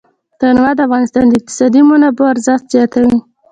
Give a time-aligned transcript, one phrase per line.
[0.39, 3.15] تنوع د افغانستان د اقتصادي منابعو ارزښت زیاتوي.